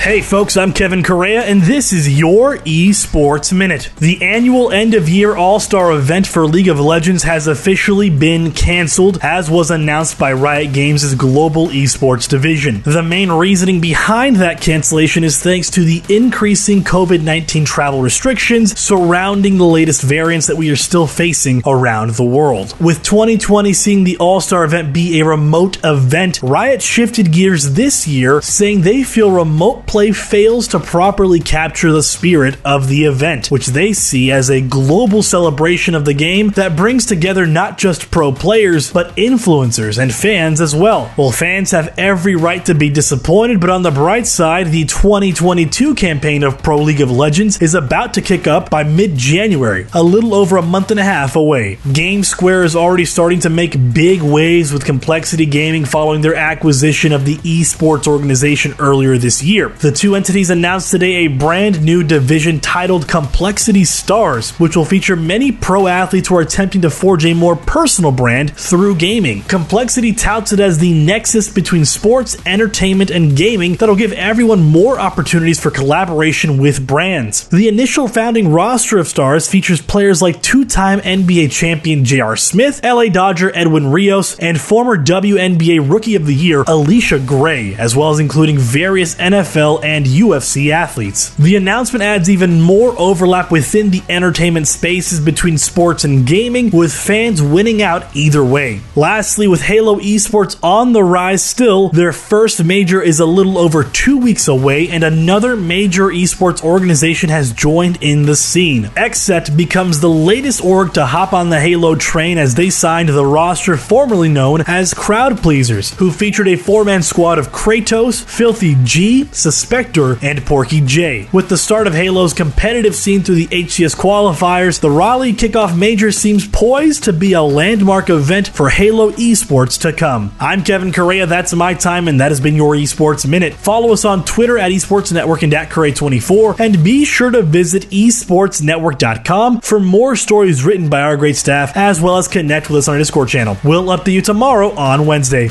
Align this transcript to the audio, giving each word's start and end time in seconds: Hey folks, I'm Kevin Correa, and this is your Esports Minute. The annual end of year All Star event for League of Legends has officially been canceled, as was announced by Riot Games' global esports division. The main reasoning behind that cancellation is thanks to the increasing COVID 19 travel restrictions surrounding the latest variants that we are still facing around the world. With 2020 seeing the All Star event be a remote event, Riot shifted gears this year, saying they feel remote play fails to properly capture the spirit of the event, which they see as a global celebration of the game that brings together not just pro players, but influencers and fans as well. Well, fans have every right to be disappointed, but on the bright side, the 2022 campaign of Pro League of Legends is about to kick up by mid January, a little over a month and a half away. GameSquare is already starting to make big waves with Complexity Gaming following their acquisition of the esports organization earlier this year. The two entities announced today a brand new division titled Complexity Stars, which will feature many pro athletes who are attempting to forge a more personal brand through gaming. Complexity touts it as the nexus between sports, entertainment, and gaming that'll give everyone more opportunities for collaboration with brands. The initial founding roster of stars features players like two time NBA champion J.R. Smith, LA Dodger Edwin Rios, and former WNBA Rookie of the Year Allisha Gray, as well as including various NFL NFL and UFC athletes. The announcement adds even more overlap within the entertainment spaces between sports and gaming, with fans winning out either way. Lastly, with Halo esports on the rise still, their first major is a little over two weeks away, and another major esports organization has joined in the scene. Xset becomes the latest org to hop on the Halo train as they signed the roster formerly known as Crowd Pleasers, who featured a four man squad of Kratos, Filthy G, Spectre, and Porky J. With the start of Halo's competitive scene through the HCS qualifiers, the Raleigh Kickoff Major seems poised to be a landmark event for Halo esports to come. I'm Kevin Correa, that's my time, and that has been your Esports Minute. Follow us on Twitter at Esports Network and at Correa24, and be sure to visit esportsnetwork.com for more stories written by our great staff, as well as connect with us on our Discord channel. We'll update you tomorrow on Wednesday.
Hey 0.00 0.22
folks, 0.22 0.56
I'm 0.56 0.72
Kevin 0.72 1.02
Correa, 1.02 1.42
and 1.42 1.60
this 1.60 1.92
is 1.92 2.18
your 2.18 2.56
Esports 2.60 3.52
Minute. 3.52 3.90
The 3.98 4.22
annual 4.22 4.70
end 4.70 4.94
of 4.94 5.10
year 5.10 5.36
All 5.36 5.60
Star 5.60 5.92
event 5.92 6.26
for 6.26 6.46
League 6.46 6.68
of 6.68 6.80
Legends 6.80 7.24
has 7.24 7.46
officially 7.46 8.08
been 8.08 8.52
canceled, 8.52 9.18
as 9.20 9.50
was 9.50 9.70
announced 9.70 10.18
by 10.18 10.32
Riot 10.32 10.72
Games' 10.72 11.14
global 11.16 11.66
esports 11.66 12.26
division. 12.26 12.80
The 12.80 13.02
main 13.02 13.30
reasoning 13.30 13.82
behind 13.82 14.36
that 14.36 14.62
cancellation 14.62 15.22
is 15.22 15.38
thanks 15.38 15.68
to 15.72 15.84
the 15.84 16.02
increasing 16.08 16.82
COVID 16.82 17.22
19 17.22 17.66
travel 17.66 18.00
restrictions 18.00 18.80
surrounding 18.80 19.58
the 19.58 19.66
latest 19.66 20.00
variants 20.00 20.46
that 20.46 20.56
we 20.56 20.70
are 20.70 20.76
still 20.76 21.06
facing 21.06 21.60
around 21.66 22.12
the 22.12 22.24
world. 22.24 22.74
With 22.80 23.02
2020 23.02 23.74
seeing 23.74 24.04
the 24.04 24.16
All 24.16 24.40
Star 24.40 24.64
event 24.64 24.94
be 24.94 25.20
a 25.20 25.26
remote 25.26 25.76
event, 25.84 26.40
Riot 26.42 26.80
shifted 26.80 27.32
gears 27.32 27.74
this 27.74 28.08
year, 28.08 28.40
saying 28.40 28.80
they 28.80 29.02
feel 29.02 29.30
remote 29.30 29.88
play 29.90 30.12
fails 30.12 30.68
to 30.68 30.78
properly 30.78 31.40
capture 31.40 31.90
the 31.90 32.00
spirit 32.00 32.56
of 32.64 32.86
the 32.86 33.06
event, 33.06 33.50
which 33.50 33.66
they 33.66 33.92
see 33.92 34.30
as 34.30 34.48
a 34.48 34.60
global 34.60 35.20
celebration 35.20 35.96
of 35.96 36.04
the 36.04 36.14
game 36.14 36.50
that 36.50 36.76
brings 36.76 37.04
together 37.04 37.44
not 37.44 37.76
just 37.76 38.08
pro 38.08 38.30
players, 38.30 38.92
but 38.92 39.12
influencers 39.16 40.00
and 40.00 40.14
fans 40.14 40.60
as 40.60 40.76
well. 40.76 41.12
Well, 41.16 41.32
fans 41.32 41.72
have 41.72 41.92
every 41.98 42.36
right 42.36 42.64
to 42.66 42.74
be 42.76 42.88
disappointed, 42.88 43.58
but 43.58 43.68
on 43.68 43.82
the 43.82 43.90
bright 43.90 44.28
side, 44.28 44.68
the 44.68 44.84
2022 44.84 45.96
campaign 45.96 46.44
of 46.44 46.62
Pro 46.62 46.76
League 46.76 47.00
of 47.00 47.10
Legends 47.10 47.60
is 47.60 47.74
about 47.74 48.14
to 48.14 48.22
kick 48.22 48.46
up 48.46 48.70
by 48.70 48.84
mid 48.84 49.16
January, 49.16 49.88
a 49.92 50.04
little 50.04 50.34
over 50.34 50.56
a 50.56 50.62
month 50.62 50.92
and 50.92 51.00
a 51.00 51.04
half 51.04 51.34
away. 51.34 51.78
GameSquare 51.86 52.64
is 52.64 52.76
already 52.76 53.06
starting 53.06 53.40
to 53.40 53.50
make 53.50 53.92
big 53.92 54.22
waves 54.22 54.72
with 54.72 54.84
Complexity 54.84 55.46
Gaming 55.46 55.84
following 55.84 56.20
their 56.20 56.36
acquisition 56.36 57.10
of 57.10 57.24
the 57.24 57.38
esports 57.38 58.06
organization 58.06 58.76
earlier 58.78 59.18
this 59.18 59.42
year. 59.42 59.74
The 59.80 59.90
two 59.90 60.14
entities 60.14 60.50
announced 60.50 60.90
today 60.90 61.24
a 61.24 61.28
brand 61.28 61.82
new 61.82 62.04
division 62.04 62.60
titled 62.60 63.08
Complexity 63.08 63.86
Stars, 63.86 64.50
which 64.60 64.76
will 64.76 64.84
feature 64.84 65.16
many 65.16 65.52
pro 65.52 65.86
athletes 65.86 66.28
who 66.28 66.36
are 66.36 66.42
attempting 66.42 66.82
to 66.82 66.90
forge 66.90 67.24
a 67.24 67.32
more 67.32 67.56
personal 67.56 68.12
brand 68.12 68.54
through 68.54 68.96
gaming. 68.96 69.40
Complexity 69.44 70.12
touts 70.12 70.52
it 70.52 70.60
as 70.60 70.76
the 70.76 70.92
nexus 70.92 71.48
between 71.48 71.86
sports, 71.86 72.36
entertainment, 72.44 73.08
and 73.08 73.34
gaming 73.34 73.76
that'll 73.76 73.96
give 73.96 74.12
everyone 74.12 74.62
more 74.62 75.00
opportunities 75.00 75.58
for 75.58 75.70
collaboration 75.70 76.58
with 76.58 76.86
brands. 76.86 77.48
The 77.48 77.66
initial 77.66 78.06
founding 78.06 78.52
roster 78.52 78.98
of 78.98 79.08
stars 79.08 79.48
features 79.48 79.80
players 79.80 80.20
like 80.20 80.42
two 80.42 80.66
time 80.66 81.00
NBA 81.00 81.52
champion 81.52 82.04
J.R. 82.04 82.36
Smith, 82.36 82.84
LA 82.84 83.06
Dodger 83.06 83.50
Edwin 83.56 83.90
Rios, 83.90 84.38
and 84.40 84.60
former 84.60 85.02
WNBA 85.02 85.90
Rookie 85.90 86.16
of 86.16 86.26
the 86.26 86.34
Year 86.34 86.64
Allisha 86.64 87.26
Gray, 87.26 87.74
as 87.76 87.96
well 87.96 88.10
as 88.10 88.18
including 88.18 88.58
various 88.58 89.14
NFL 89.14 89.69
NFL 89.70 89.84
and 89.84 90.06
UFC 90.06 90.70
athletes. 90.70 91.34
The 91.36 91.56
announcement 91.56 92.02
adds 92.02 92.28
even 92.28 92.60
more 92.60 92.94
overlap 92.98 93.50
within 93.50 93.90
the 93.90 94.02
entertainment 94.08 94.68
spaces 94.68 95.20
between 95.20 95.58
sports 95.58 96.04
and 96.04 96.26
gaming, 96.26 96.70
with 96.70 96.92
fans 96.92 97.42
winning 97.42 97.82
out 97.82 98.14
either 98.14 98.44
way. 98.44 98.80
Lastly, 98.96 99.46
with 99.46 99.62
Halo 99.62 99.98
esports 99.98 100.58
on 100.62 100.92
the 100.92 101.04
rise 101.04 101.42
still, 101.42 101.90
their 101.90 102.12
first 102.12 102.64
major 102.64 103.02
is 103.02 103.20
a 103.20 103.26
little 103.26 103.58
over 103.58 103.84
two 103.84 104.18
weeks 104.18 104.48
away, 104.48 104.88
and 104.88 105.04
another 105.04 105.56
major 105.56 106.06
esports 106.06 106.62
organization 106.62 107.30
has 107.30 107.52
joined 107.52 107.98
in 108.02 108.26
the 108.26 108.36
scene. 108.36 108.84
Xset 108.96 109.56
becomes 109.56 110.00
the 110.00 110.10
latest 110.10 110.64
org 110.64 110.92
to 110.94 111.06
hop 111.06 111.32
on 111.32 111.50
the 111.50 111.60
Halo 111.60 111.94
train 111.94 112.38
as 112.38 112.54
they 112.54 112.70
signed 112.70 113.08
the 113.08 113.26
roster 113.26 113.76
formerly 113.76 114.28
known 114.28 114.62
as 114.66 114.94
Crowd 114.94 115.38
Pleasers, 115.38 115.94
who 115.94 116.10
featured 116.10 116.48
a 116.48 116.56
four 116.56 116.84
man 116.84 117.02
squad 117.02 117.38
of 117.38 117.48
Kratos, 117.48 118.22
Filthy 118.22 118.76
G, 118.84 119.28
Spectre, 119.60 120.18
and 120.22 120.44
Porky 120.44 120.80
J. 120.80 121.28
With 121.32 121.48
the 121.48 121.56
start 121.56 121.86
of 121.86 121.94
Halo's 121.94 122.32
competitive 122.32 122.94
scene 122.94 123.22
through 123.22 123.36
the 123.36 123.46
HCS 123.46 123.94
qualifiers, 123.96 124.80
the 124.80 124.90
Raleigh 124.90 125.32
Kickoff 125.32 125.76
Major 125.76 126.10
seems 126.10 126.48
poised 126.48 127.04
to 127.04 127.12
be 127.12 127.34
a 127.34 127.42
landmark 127.42 128.10
event 128.10 128.48
for 128.48 128.68
Halo 128.68 129.10
esports 129.12 129.80
to 129.82 129.92
come. 129.92 130.34
I'm 130.40 130.64
Kevin 130.64 130.92
Correa, 130.92 131.26
that's 131.26 131.52
my 131.54 131.74
time, 131.74 132.08
and 132.08 132.20
that 132.20 132.30
has 132.30 132.40
been 132.40 132.56
your 132.56 132.74
Esports 132.74 133.28
Minute. 133.28 133.54
Follow 133.54 133.92
us 133.92 134.04
on 134.04 134.24
Twitter 134.24 134.58
at 134.58 134.72
Esports 134.72 135.12
Network 135.12 135.42
and 135.42 135.54
at 135.54 135.70
Correa24, 135.70 136.60
and 136.60 136.82
be 136.82 137.04
sure 137.04 137.30
to 137.30 137.42
visit 137.42 137.84
esportsnetwork.com 137.90 139.60
for 139.60 139.80
more 139.80 140.16
stories 140.16 140.64
written 140.64 140.88
by 140.88 141.02
our 141.02 141.16
great 141.16 141.36
staff, 141.36 141.76
as 141.76 142.00
well 142.00 142.16
as 142.16 142.28
connect 142.28 142.70
with 142.70 142.78
us 142.78 142.88
on 142.88 142.94
our 142.94 142.98
Discord 142.98 143.28
channel. 143.28 143.56
We'll 143.62 143.86
update 143.86 144.12
you 144.12 144.22
tomorrow 144.22 144.70
on 144.72 145.06
Wednesday. 145.06 145.48